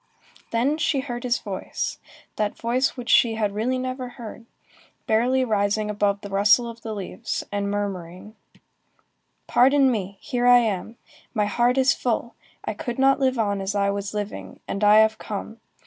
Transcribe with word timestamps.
Then 0.49 0.79
she 0.79 1.01
heard 1.01 1.21
his 1.23 1.37
voice, 1.37 1.99
that 2.35 2.57
voice 2.57 2.97
which 2.97 3.07
she 3.11 3.35
had 3.35 3.53
really 3.53 3.77
never 3.77 4.09
heard, 4.17 4.47
barely 5.05 5.45
rising 5.45 5.91
above 5.91 6.21
the 6.21 6.29
rustle 6.31 6.67
of 6.67 6.81
the 6.81 6.95
leaves, 6.95 7.43
and 7.51 7.69
murmuring:— 7.69 8.35
"Pardon 9.45 9.91
me, 9.91 10.17
here 10.19 10.47
I 10.47 10.57
am. 10.57 10.97
My 11.35 11.45
heart 11.45 11.77
is 11.77 11.93
full. 11.93 12.33
I 12.65 12.73
could 12.73 12.97
not 12.97 13.19
live 13.19 13.37
on 13.37 13.61
as 13.61 13.75
I 13.75 13.91
was 13.91 14.11
living, 14.15 14.59
and 14.67 14.83
I 14.83 14.97
have 15.01 15.19
come. 15.19 15.59